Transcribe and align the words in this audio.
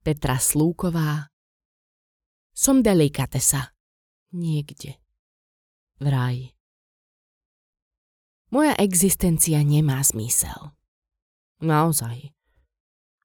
Petra 0.00 0.40
Slúková. 0.40 1.28
Som 2.56 2.80
delikatesa. 2.80 3.76
Niekde. 4.32 4.96
V 6.00 6.06
ráji. 6.08 6.56
Moja 8.48 8.72
existencia 8.80 9.60
nemá 9.60 10.00
zmysel. 10.00 10.72
Naozaj. 11.60 12.32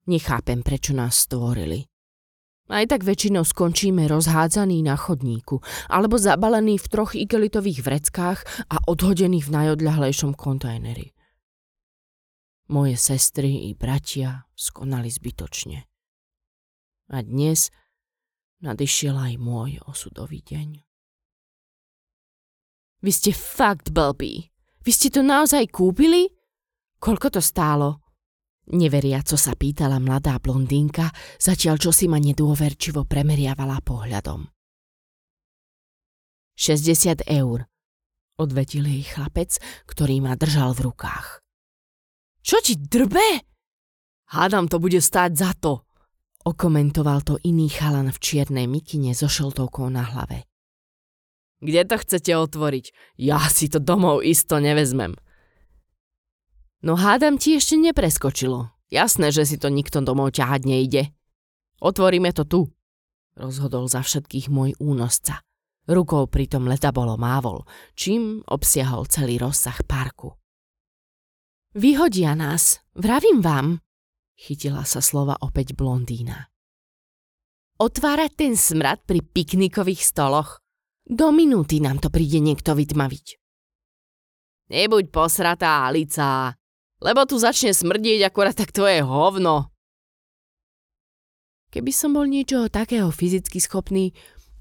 Nechápem, 0.04 0.60
prečo 0.60 0.92
nás 0.92 1.24
stvorili. 1.24 1.88
Aj 2.68 2.84
tak 2.84 3.08
väčšinou 3.08 3.48
skončíme 3.48 4.04
rozhádzaní 4.04 4.84
na 4.84 5.00
chodníku 5.00 5.64
alebo 5.88 6.20
zabalení 6.20 6.76
v 6.76 6.90
troch 6.92 7.16
igelitových 7.16 7.88
vreckách 7.88 8.68
a 8.68 8.84
odhodení 8.84 9.40
v 9.40 9.48
najodľahlejšom 9.48 10.36
kontajneri. 10.36 11.16
Moje 12.68 13.00
sestry 13.00 13.64
i 13.64 13.72
bratia 13.72 14.44
skonali 14.52 15.08
zbytočne. 15.08 15.95
A 17.06 17.22
dnes 17.22 17.70
nadišiel 18.66 19.14
aj 19.14 19.34
môj 19.38 19.78
osudový 19.86 20.42
deň. 20.42 20.82
Vy 23.06 23.10
ste 23.14 23.30
fakt 23.30 23.94
blbí. 23.94 24.50
Vy 24.82 24.90
ste 24.90 25.08
to 25.14 25.22
naozaj 25.22 25.70
kúpili? 25.70 26.26
Koľko 26.98 27.38
to 27.38 27.40
stálo? 27.44 28.02
Neveriaco 28.66 29.38
sa 29.38 29.54
pýtala 29.54 30.02
mladá 30.02 30.42
blondínka, 30.42 31.06
zatiaľ 31.38 31.78
čo 31.78 31.94
si 31.94 32.10
ma 32.10 32.18
nedôverčivo 32.18 33.06
premeriavala 33.06 33.78
pohľadom. 33.78 34.42
60 36.58 37.30
eur, 37.30 37.70
odvetil 38.42 38.82
jej 38.90 39.06
chlapec, 39.06 39.54
ktorý 39.86 40.18
ma 40.24 40.34
držal 40.34 40.74
v 40.74 40.90
rukách. 40.90 41.46
Čo 42.42 42.58
ti 42.58 42.74
drbe? 42.74 43.46
Hádam, 44.34 44.66
to 44.66 44.82
bude 44.82 44.98
stáť 44.98 45.30
za 45.38 45.54
to, 45.54 45.85
okomentoval 46.46 47.26
to 47.26 47.34
iný 47.42 47.66
chalan 47.66 48.14
v 48.14 48.22
čiernej 48.22 48.70
mikine 48.70 49.10
so 49.18 49.26
šeltovkou 49.26 49.90
na 49.90 50.06
hlave. 50.06 50.46
Kde 51.58 51.82
to 51.82 51.96
chcete 51.98 52.30
otvoriť? 52.30 53.18
Ja 53.18 53.42
si 53.50 53.66
to 53.66 53.82
domov 53.82 54.22
isto 54.22 54.62
nevezmem, 54.62 55.18
No 56.86 56.94
hádam 56.94 57.34
ti 57.34 57.56
ešte 57.58 57.74
nepreskočilo. 57.80 58.70
Jasné, 58.92 59.34
že 59.34 59.42
si 59.42 59.56
to 59.58 59.72
nikto 59.72 60.04
domov 60.04 60.36
ťahať 60.36 60.62
nejde. 60.68 61.02
Otvoríme 61.82 62.30
to 62.30 62.46
tu, 62.46 62.60
rozhodol 63.34 63.90
za 63.90 64.06
všetkých 64.06 64.46
môj 64.52 64.78
únosca. 64.78 65.42
Rukou 65.90 66.30
pritom 66.30 66.70
bolo 66.94 67.18
mávol, 67.18 67.66
čím 67.98 68.46
obsiahol 68.46 69.10
celý 69.10 69.42
rozsah 69.42 69.74
parku. 69.82 70.38
Vyhodia 71.74 72.38
nás, 72.38 72.78
vravím 72.94 73.42
vám, 73.42 73.82
chytila 74.36 74.84
sa 74.84 75.00
slova 75.00 75.40
opäť 75.40 75.72
blondína. 75.72 76.52
Otvárať 77.76 78.32
ten 78.36 78.52
smrad 78.56 79.04
pri 79.04 79.20
piknikových 79.20 80.00
stoloch? 80.00 80.64
Do 81.04 81.28
minúty 81.32 81.80
nám 81.80 82.00
to 82.00 82.08
príde 82.08 82.40
niekto 82.40 82.72
vytmaviť. 82.72 83.36
Nebuď 84.72 85.04
posratá, 85.12 85.84
Alica, 85.86 86.56
lebo 86.98 87.28
tu 87.28 87.36
začne 87.36 87.76
smrdieť 87.76 88.26
akorát 88.26 88.56
tak 88.56 88.72
to 88.72 88.88
je 88.88 89.04
hovno. 89.04 89.70
Keby 91.68 91.92
som 91.92 92.16
bol 92.16 92.24
niečoho 92.24 92.72
takého 92.72 93.12
fyzicky 93.12 93.60
schopný, 93.60 94.16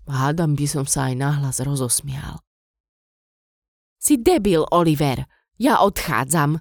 hádam 0.05 0.53
by 0.53 0.67
som 0.67 0.83
sa 0.83 1.07
aj 1.07 1.15
nahlas 1.15 1.63
rozosmial. 1.63 2.43
Si 3.95 4.19
debil, 4.19 4.67
Oliver. 4.69 5.25
Ja 5.55 5.81
odchádzam. 5.81 6.59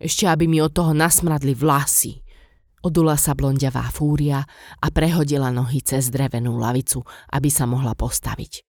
Ešte 0.00 0.26
aby 0.26 0.48
mi 0.50 0.58
od 0.58 0.74
toho 0.74 0.90
nasmradli 0.90 1.54
vlasy. 1.54 2.23
Odula 2.84 3.16
sa 3.16 3.32
blondiavá 3.32 3.88
fúria 3.88 4.44
a 4.76 4.86
prehodila 4.92 5.48
nohy 5.48 5.80
cez 5.80 6.12
drevenú 6.12 6.60
lavicu, 6.60 7.00
aby 7.32 7.48
sa 7.48 7.64
mohla 7.64 7.96
postaviť. 7.96 8.60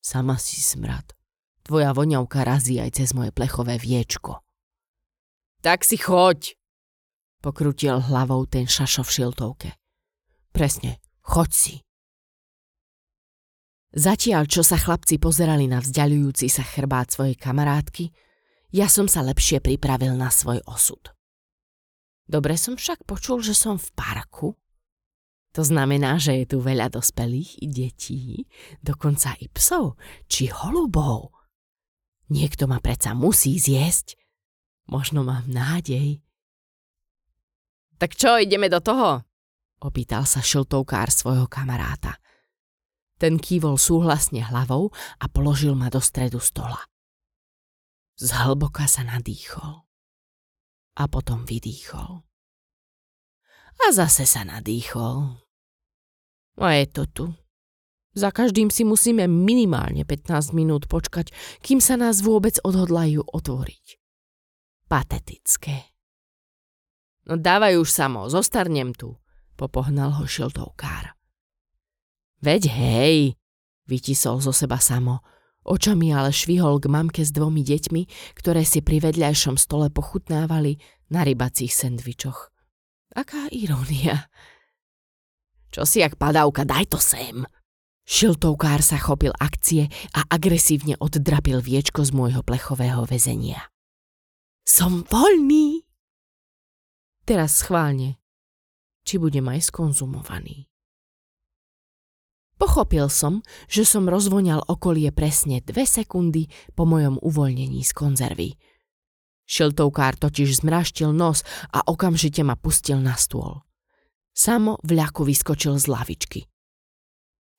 Sama 0.00 0.40
si 0.40 0.64
smrad. 0.64 1.12
Tvoja 1.60 1.92
voňavka 1.92 2.48
razí 2.48 2.80
aj 2.80 2.96
cez 2.96 3.12
moje 3.12 3.36
plechové 3.36 3.76
viečko. 3.76 4.40
Tak 5.60 5.84
si 5.84 6.00
choď, 6.00 6.56
pokrutil 7.44 8.00
hlavou 8.00 8.48
ten 8.48 8.64
šašo 8.64 9.04
v 9.04 9.10
šiltovke. 9.12 9.70
Presne, 10.54 10.96
choď 11.20 11.50
si. 11.52 11.74
Zatiaľ, 13.92 14.48
čo 14.48 14.64
sa 14.64 14.80
chlapci 14.80 15.20
pozerali 15.20 15.68
na 15.68 15.84
vzdialujúci 15.84 16.48
sa 16.48 16.64
chrbát 16.64 17.12
svojej 17.12 17.36
kamarátky, 17.36 18.12
ja 18.72 18.88
som 18.88 19.08
sa 19.08 19.20
lepšie 19.20 19.60
pripravil 19.60 20.16
na 20.16 20.32
svoj 20.32 20.64
osud. 20.64 21.15
Dobre 22.26 22.58
som 22.58 22.74
však 22.74 23.06
počul, 23.06 23.38
že 23.38 23.54
som 23.54 23.78
v 23.78 23.88
parku. 23.94 24.58
To 25.54 25.62
znamená, 25.64 26.20
že 26.20 26.42
je 26.42 26.46
tu 26.52 26.58
veľa 26.60 26.92
dospelých 26.92 27.64
i 27.64 27.66
detí, 27.70 28.22
dokonca 28.84 29.32
i 29.40 29.48
psov, 29.48 29.96
či 30.28 30.52
holubov. 30.52 31.32
Niekto 32.28 32.66
ma 32.66 32.82
predsa 32.82 33.14
musí 33.14 33.56
zjesť. 33.56 34.18
Možno 34.90 35.22
mám 35.22 35.46
nádej. 35.46 36.20
Tak 37.96 38.12
čo, 38.18 38.36
ideme 38.36 38.68
do 38.68 38.82
toho? 38.82 39.24
Opýtal 39.80 40.28
sa 40.28 40.42
šiltovkár 40.42 41.08
svojho 41.08 41.48
kamaráta. 41.48 42.20
Ten 43.16 43.40
kývol 43.40 43.80
súhlasne 43.80 44.44
hlavou 44.44 44.92
a 45.16 45.24
položil 45.30 45.72
ma 45.72 45.88
do 45.88 46.04
stredu 46.04 46.36
stola. 46.36 46.84
Zhlboka 48.20 48.84
sa 48.84 49.08
nadýchol. 49.08 49.85
A 50.96 51.04
potom 51.06 51.44
vydýchol. 51.44 52.24
A 53.76 53.86
zase 53.92 54.24
sa 54.24 54.42
nadýchol. 54.48 55.36
A 56.56 56.68
je 56.80 56.86
to 56.88 57.04
tu. 57.12 57.26
Za 58.16 58.32
každým 58.32 58.72
si 58.72 58.80
musíme 58.88 59.28
minimálne 59.28 60.08
15 60.08 60.56
minút 60.56 60.88
počkať, 60.88 61.36
kým 61.60 61.84
sa 61.84 62.00
nás 62.00 62.24
vôbec 62.24 62.56
odhodlajú 62.64 63.28
otvoriť 63.28 64.00
patetické. 64.86 65.92
No 67.26 67.34
dávaj 67.34 67.82
už 67.82 67.90
samo, 67.90 68.30
zostarnem 68.30 68.94
tu, 68.94 69.18
popohnal 69.58 70.14
ho 70.14 70.24
šiltovkár. 70.24 71.18
Veď 72.38 72.70
hej, 72.70 73.34
vytisol 73.90 74.38
zo 74.38 74.54
seba 74.54 74.78
samo, 74.78 75.26
očami 75.66 76.14
ale 76.14 76.30
švihol 76.30 76.78
k 76.78 76.86
mamke 76.86 77.26
s 77.26 77.34
dvomi 77.34 77.66
deťmi, 77.66 78.34
ktoré 78.38 78.62
si 78.62 78.80
pri 78.80 79.02
vedľajšom 79.02 79.58
stole 79.58 79.90
pochutnávali 79.90 80.78
na 81.10 81.26
rybacích 81.26 81.74
sendvičoch. 81.74 82.54
Aká 83.18 83.50
irónia. 83.50 84.30
Čo 85.74 85.82
si 85.84 86.00
jak 86.00 86.14
padavka, 86.16 86.62
daj 86.64 86.88
to 86.88 87.02
sem. 87.02 87.44
Šiltovkár 88.06 88.86
sa 88.86 89.02
chopil 89.02 89.34
akcie 89.34 89.90
a 90.14 90.22
agresívne 90.30 90.94
oddrapil 91.02 91.58
viečko 91.58 92.06
z 92.06 92.14
môjho 92.14 92.46
plechového 92.46 93.02
väzenia. 93.02 93.66
Som 94.62 95.02
voľný. 95.10 95.82
Teraz 97.26 97.58
schválne, 97.58 98.22
či 99.02 99.18
budem 99.18 99.50
aj 99.50 99.74
skonzumovaný. 99.74 100.70
Pochopil 102.56 103.12
som, 103.12 103.44
že 103.68 103.84
som 103.84 104.08
rozvoňal 104.08 104.64
okolie 104.64 105.12
presne 105.12 105.60
dve 105.60 105.84
sekundy 105.84 106.48
po 106.72 106.88
mojom 106.88 107.20
uvoľnení 107.20 107.84
z 107.84 107.92
konzervy. 107.92 108.56
Šiltovkár 109.46 110.16
totiž 110.16 110.64
zmraštil 110.64 111.12
nos 111.12 111.44
a 111.70 111.84
okamžite 111.84 112.40
ma 112.42 112.56
pustil 112.56 112.98
na 112.98 113.14
stôl. 113.14 113.62
Samo 114.32 114.80
v 114.82 114.98
ľaku 114.98 115.22
vyskočil 115.28 115.76
z 115.76 115.86
lavičky. 115.86 116.40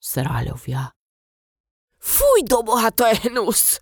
Sráľovia. 0.02 0.94
Fuj, 1.98 2.46
do 2.46 2.62
boha, 2.62 2.94
to 2.94 3.06
je 3.06 3.30
hnus! 3.30 3.82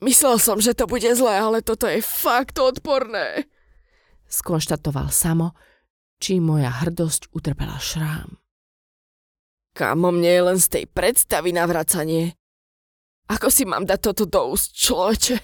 Myslel 0.00 0.40
som, 0.40 0.56
že 0.58 0.72
to 0.72 0.88
bude 0.88 1.06
zlé, 1.12 1.38
ale 1.38 1.60
toto 1.60 1.84
je 1.84 2.00
fakt 2.00 2.56
odporné. 2.56 3.44
Skonštatoval 4.32 5.12
samo, 5.12 5.52
či 6.16 6.40
moja 6.40 6.72
hrdosť 6.72 7.28
utrpela 7.36 7.76
šrám. 7.76 8.40
Kámo, 9.76 10.10
mne 10.10 10.30
je 10.30 10.42
len 10.42 10.58
z 10.58 10.66
tej 10.68 10.84
predstavy 10.90 11.54
navracanie. 11.54 12.34
Ako 13.30 13.48
si 13.48 13.62
mám 13.62 13.86
dať 13.86 14.00
toto 14.10 14.24
do 14.26 14.54
úst, 14.54 14.74
človeče? 14.74 15.38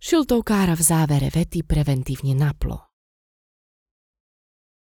Šiltovkára 0.00 0.76
v 0.76 0.82
závere 0.84 1.28
vety 1.28 1.64
preventívne 1.64 2.32
naplo. 2.32 2.92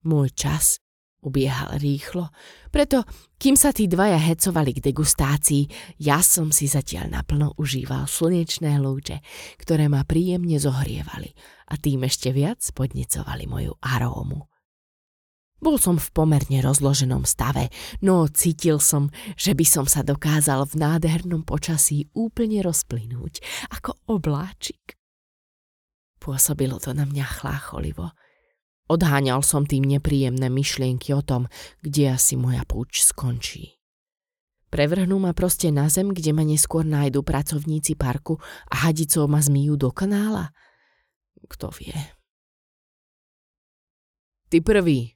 Môj 0.06 0.30
čas 0.36 0.84
Ubiehal 1.24 1.80
rýchlo, 1.80 2.36
preto 2.68 3.08
kým 3.40 3.56
sa 3.56 3.72
tí 3.72 3.88
dvaja 3.88 4.20
hecovali 4.20 4.76
k 4.76 4.92
degustácii, 4.92 5.96
ja 6.04 6.20
som 6.20 6.52
si 6.52 6.68
zatiaľ 6.68 7.16
naplno 7.16 7.56
užíval 7.56 8.12
slnečné 8.12 8.76
lúče, 8.76 9.24
ktoré 9.56 9.88
ma 9.88 10.04
príjemne 10.04 10.60
zohrievali 10.60 11.32
a 11.72 11.80
tým 11.80 12.04
ešte 12.04 12.36
viac 12.36 12.60
podnecovali 12.76 13.48
moju 13.48 13.72
arómu. 13.80 14.52
Bol 15.64 15.80
som 15.80 15.96
v 15.96 16.12
pomerne 16.12 16.60
rozloženom 16.60 17.24
stave, 17.24 17.72
no 18.04 18.28
cítil 18.28 18.84
som, 18.84 19.08
že 19.40 19.56
by 19.56 19.64
som 19.64 19.88
sa 19.88 20.04
dokázal 20.04 20.68
v 20.68 20.84
nádhernom 20.84 21.48
počasí 21.48 22.12
úplne 22.12 22.60
rozplynúť, 22.60 23.40
ako 23.72 23.96
obláčik. 24.12 25.00
Pôsobilo 26.20 26.84
to 26.84 26.92
na 26.92 27.08
mňa 27.08 27.26
chlácholivo– 27.40 28.12
Odháňal 28.92 29.40
som 29.48 29.64
tým 29.64 29.88
nepríjemné 29.88 30.52
myšlienky 30.52 31.16
o 31.16 31.24
tom, 31.24 31.48
kde 31.80 32.14
asi 32.20 32.36
moja 32.36 32.68
púč 32.68 33.00
skončí. 33.08 33.80
Prevrhnú 34.68 35.22
ma 35.22 35.32
proste 35.32 35.72
na 35.72 35.88
zem, 35.88 36.12
kde 36.12 36.36
ma 36.36 36.44
neskôr 36.44 36.84
nájdu 36.84 37.24
pracovníci 37.24 37.96
parku 37.96 38.42
a 38.68 38.90
hadicou 38.90 39.30
ma 39.30 39.40
zmýjú 39.40 39.80
do 39.80 39.90
kanála? 39.94 40.52
Kto 41.48 41.72
vie. 41.74 41.96
Ty 44.50 44.58
prvý. 44.66 45.13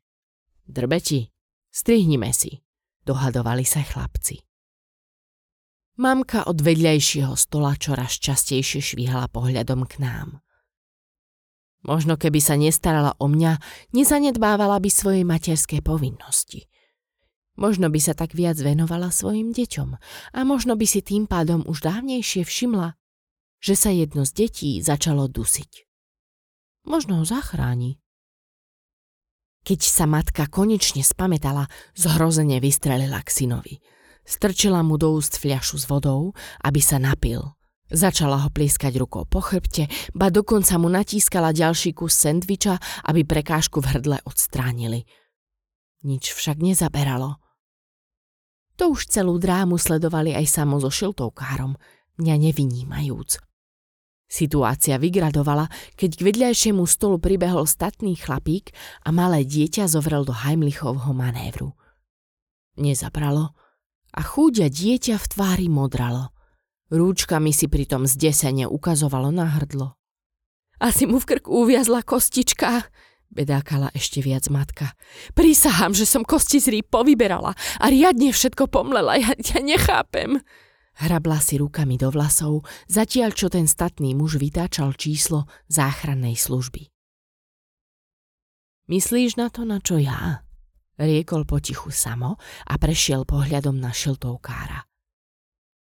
Drbeti. 0.68 1.32
Strihnime 1.72 2.36
si. 2.36 2.60
Dohadovali 3.08 3.64
sa 3.64 3.80
chlapci. 3.88 4.44
Mamka 5.96 6.44
od 6.44 6.60
vedľajšieho 6.60 7.40
stola 7.40 7.74
čoraz 7.80 8.20
častejšie 8.20 8.84
švíhala 8.84 9.32
pohľadom 9.32 9.88
k 9.88 10.04
nám. 10.04 10.44
Možno 11.88 12.20
keby 12.20 12.44
sa 12.44 12.60
nestarala 12.60 13.16
o 13.16 13.32
mňa, 13.32 13.64
nezanedbávala 13.96 14.84
by 14.84 14.90
svojej 14.92 15.24
materskej 15.24 15.80
povinnosti. 15.80 16.68
Možno 17.56 17.88
by 17.88 17.98
sa 18.04 18.12
tak 18.12 18.36
viac 18.36 18.60
venovala 18.60 19.08
svojim 19.08 19.56
deťom 19.56 19.90
a 20.36 20.40
možno 20.44 20.76
by 20.76 20.84
si 20.84 21.00
tým 21.00 21.32
pádom 21.32 21.64
už 21.64 21.80
dávnejšie 21.80 22.44
všimla, 22.44 23.00
že 23.64 23.74
sa 23.74 23.90
jedno 23.90 24.28
z 24.28 24.46
detí 24.46 24.72
začalo 24.84 25.32
dusiť. 25.32 25.88
Možno 26.86 27.24
ho 27.24 27.26
zachráni. 27.26 28.04
Keď 29.64 29.80
sa 29.84 30.06
matka 30.10 30.46
konečne 30.52 31.02
spametala, 31.06 31.72
zhrozene 31.96 32.60
vystrelila 32.60 33.24
k 33.24 33.30
synovi. 33.32 33.76
Strčila 34.28 34.84
mu 34.84 35.00
do 35.00 35.16
úst 35.16 35.40
fľašu 35.40 35.80
s 35.80 35.86
vodou, 35.88 36.36
aby 36.60 36.84
sa 36.84 37.00
napil. 37.00 37.56
Začala 37.88 38.44
ho 38.44 38.52
plieskať 38.52 39.00
rukou 39.00 39.24
po 39.24 39.40
chrbte, 39.40 39.88
ba 40.12 40.28
dokonca 40.28 40.76
mu 40.76 40.92
natískala 40.92 41.56
ďalší 41.56 41.96
kus 41.96 42.20
sendviča, 42.20 42.76
aby 43.08 43.24
prekážku 43.24 43.80
v 43.80 43.96
hrdle 43.96 44.18
odstránili. 44.28 45.08
Nič 46.04 46.36
však 46.36 46.60
nezaberalo. 46.60 47.40
To 48.78 48.94
už 48.94 49.08
celú 49.10 49.40
drámu 49.40 49.80
sledovali 49.80 50.36
aj 50.36 50.46
samo 50.46 50.78
so 50.84 50.92
šiltovkárom, 50.92 51.80
mňa 52.20 52.36
nevynímajúc. 52.52 53.40
Situácia 54.28 55.00
vygradovala, 55.00 55.72
keď 55.96 56.20
k 56.20 56.26
vedľajšiemu 56.28 56.84
stolu 56.84 57.16
pribehol 57.16 57.64
statný 57.64 58.20
chlapík 58.20 58.76
a 59.08 59.16
malé 59.16 59.48
dieťa 59.48 59.88
zovrel 59.88 60.28
do 60.28 60.36
Heimlichovho 60.36 61.16
manévru. 61.16 61.72
Nezabralo 62.76 63.56
a 64.12 64.22
chúďa 64.22 64.68
dieťa 64.68 65.16
v 65.16 65.26
tvári 65.32 65.68
modralo. 65.72 66.36
Rúčkami 66.92 67.56
si 67.56 67.72
pritom 67.72 68.04
zdesene 68.04 68.68
ukazovalo 68.68 69.32
na 69.32 69.48
hrdlo. 69.48 69.96
Asi 70.78 71.08
mu 71.08 71.18
v 71.24 71.26
krku 71.36 71.64
uviazla 71.64 72.04
kostička, 72.04 72.86
bedákala 73.32 73.92
ešte 73.96 74.20
viac 74.20 74.48
matka. 74.52 74.94
Prisahám, 75.34 75.96
že 75.96 76.04
som 76.04 76.28
kosti 76.28 76.60
z 76.60 76.68
rýb 76.80 76.88
povyberala 76.92 77.56
a 77.56 77.86
riadne 77.88 78.36
všetko 78.36 78.68
pomlela, 78.70 79.16
ja, 79.20 79.32
ja 79.36 79.60
nechápem. 79.64 80.44
Hrabla 80.98 81.38
si 81.38 81.62
rukami 81.62 81.94
do 82.02 82.10
vlasov, 82.10 82.66
zatiaľ 82.90 83.38
čo 83.38 83.54
ten 83.54 83.70
statný 83.70 84.18
muž 84.18 84.42
vytáčal 84.42 84.98
číslo 84.98 85.46
záchrannej 85.70 86.34
služby. 86.34 86.90
Myslíš 88.90 89.38
na 89.38 89.54
to, 89.54 89.62
na 89.68 89.78
čo 89.78 90.02
ja? 90.02 90.42
Riekol 90.98 91.46
potichu 91.46 91.94
samo 91.94 92.42
a 92.42 92.74
prešiel 92.82 93.30
pohľadom 93.30 93.78
na 93.78 93.94
šiltovkára. 93.94 94.90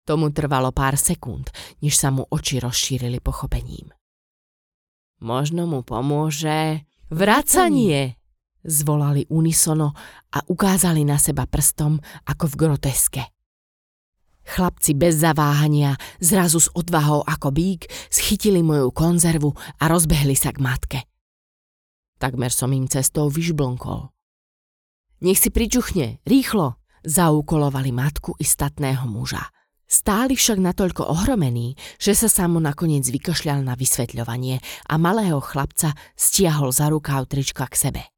Tomu 0.09 0.33
trvalo 0.33 0.73
pár 0.73 0.97
sekúnd, 0.97 1.53
než 1.85 2.00
sa 2.00 2.09
mu 2.09 2.25
oči 2.25 2.61
rozšírili 2.61 3.21
pochopením. 3.21 3.93
Možno 5.21 5.69
mu 5.69 5.85
pomôže... 5.85 6.89
Vracanie! 7.12 8.17
Zvolali 8.65 9.29
unisono 9.29 9.93
a 10.33 10.41
ukázali 10.49 11.05
na 11.05 11.21
seba 11.21 11.45
prstom 11.45 12.00
ako 12.25 12.45
v 12.49 12.55
groteske. 12.57 13.34
Chlapci 14.44 14.93
bez 14.93 15.17
zaváhania, 15.19 15.96
zrazu 16.20 16.61
s 16.61 16.69
odvahou 16.76 17.25
ako 17.25 17.49
bík, 17.50 17.88
schytili 18.12 18.61
moju 18.61 18.93
konzervu 18.93 19.56
a 19.81 19.85
rozbehli 19.88 20.37
sa 20.37 20.52
k 20.52 20.61
matke. 20.61 20.99
Takmer 22.20 22.52
som 22.52 22.70
im 22.70 22.87
cestou 22.87 23.32
vyžblonkol. 23.32 24.12
Nech 25.25 25.41
si 25.41 25.49
pričuchne, 25.49 26.20
rýchlo, 26.29 26.76
zaúkolovali 27.05 27.93
matku 27.93 28.37
i 28.37 28.44
statného 28.44 29.08
muža. 29.08 29.49
Stáli 29.85 30.35
však 30.35 30.58
natoľko 30.58 31.06
ohromení, 31.06 31.76
že 32.00 32.17
sa 32.17 32.26
samo 32.26 32.58
nakoniec 32.58 33.05
vykašľal 33.05 33.62
na 33.62 33.76
vysvetľovanie 33.76 34.58
a 34.88 34.94
malého 34.97 35.38
chlapca 35.44 35.93
stiahol 36.17 36.73
za 36.73 36.88
rukáv 36.88 37.29
trička 37.29 37.69
k 37.69 37.76
sebe. 37.76 38.13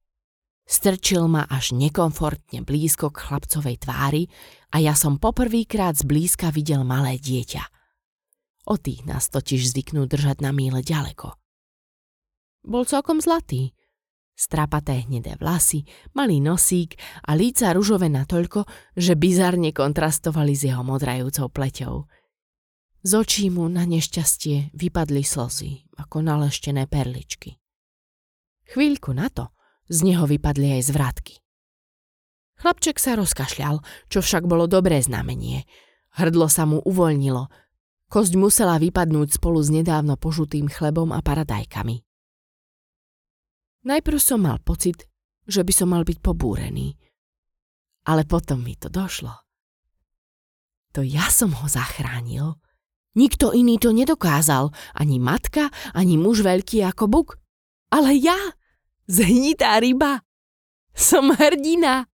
Strčil 0.67 1.31
ma 1.31 1.47
až 1.47 1.79
nekomfortne 1.79 2.67
blízko 2.67 3.15
k 3.15 3.23
chlapcovej 3.23 3.87
tvári 3.87 4.27
a 4.75 4.83
ja 4.83 4.99
som 4.99 5.23
poprvýkrát 5.23 5.95
zblízka 5.95 6.51
videl 6.51 6.83
malé 6.83 7.23
dieťa. 7.23 7.63
O 8.67 8.75
tých 8.75 9.07
nás 9.07 9.31
totiž 9.31 9.63
zvyknú 9.71 10.11
držať 10.11 10.43
na 10.43 10.51
míle 10.51 10.83
ďaleko. 10.83 11.39
Bol 12.67 12.83
celkom 12.83 13.23
zlatý. 13.23 13.79
Strapaté 14.37 15.07
hnedé 15.07 15.39
vlasy, 15.39 15.87
malý 16.13 16.43
nosík 16.43 16.99
a 17.25 17.39
líca 17.39 17.73
ružové 17.73 18.11
natoľko, 18.11 18.67
že 18.99 19.17
bizarne 19.17 19.71
kontrastovali 19.71 20.53
s 20.53 20.67
jeho 20.67 20.83
modrajúcou 20.83 21.47
pleťou. 21.49 22.11
Z 23.07 23.13
očí 23.17 23.49
mu 23.55 23.71
na 23.71 23.87
nešťastie 23.87 24.75
vypadli 24.75 25.23
slzy, 25.23 25.89
ako 25.95 26.27
naleštené 26.27 26.91
perličky. 26.91 27.57
Chvíľku 28.67 29.15
na 29.15 29.31
to 29.31 29.56
z 29.87 29.99
neho 30.03 30.27
vypadli 30.27 30.81
aj 30.81 30.83
zvratky. 30.91 31.35
Chlapček 32.56 32.97
sa 32.97 33.15
rozkašľal, 33.21 33.85
čo 34.09 34.25
však 34.25 34.49
bolo 34.49 34.65
dobré 34.65 34.99
znamenie. 35.05 35.69
Hrdlo 36.17 36.49
sa 36.49 36.65
mu 36.65 36.81
uvoľnilo. 36.81 37.53
Kosť 38.09 38.33
musela 38.41 38.81
vypadnúť 38.81 39.37
spolu 39.37 39.61
s 39.61 39.69
nedávno 39.69 40.17
požutým 40.17 40.71
chlebom 40.71 41.12
a 41.12 41.21
paradajkami. 41.21 42.00
Najprv 43.87 44.19
som 44.19 44.43
mal 44.43 44.59
pocit, 44.65 45.05
že 45.47 45.62
by 45.62 45.73
som 45.75 45.93
mal 45.93 46.03
byť 46.03 46.19
pobúrený. 46.25 46.97
Ale 48.09 48.25
potom 48.25 48.65
mi 48.65 48.75
to 48.75 48.89
došlo. 48.89 49.31
To 50.97 51.05
ja 51.05 51.29
som 51.29 51.53
ho 51.53 51.67
zachránil. 51.69 52.56
Nikto 53.17 53.53
iný 53.53 53.77
to 53.77 53.93
nedokázal, 53.93 54.73
ani 54.97 55.21
matka, 55.21 55.69
ani 55.93 56.17
muž 56.17 56.41
veľký 56.41 56.85
ako 56.89 57.05
buk. 57.09 57.29
Ale 57.93 58.17
ja! 58.17 58.37
Zhnitá 59.06 59.79
ryba. 59.79 60.26
Som 60.91 61.31
hrdina. 61.31 62.11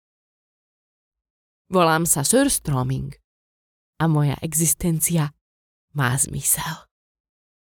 Volám 1.71 2.03
sa 2.03 2.27
Surstroming 2.27 3.15
a 3.95 4.11
moja 4.11 4.35
existencia 4.43 5.31
má 5.95 6.11
zmysel. 6.19 6.90